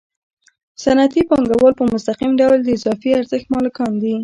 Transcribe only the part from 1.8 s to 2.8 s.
مستقیم ډول د